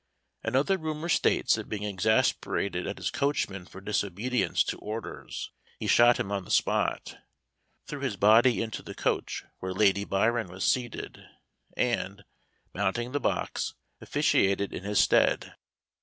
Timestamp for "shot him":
5.85-6.31